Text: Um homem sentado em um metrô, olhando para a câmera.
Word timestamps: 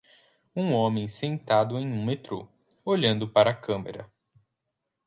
Um 0.55 0.73
homem 0.73 1.07
sentado 1.07 1.77
em 1.77 1.85
um 1.87 2.03
metrô, 2.03 2.49
olhando 2.83 3.29
para 3.29 3.51
a 3.51 3.55
câmera. 3.55 4.09